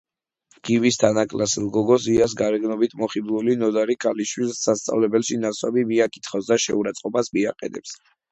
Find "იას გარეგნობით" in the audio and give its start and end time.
2.13-2.95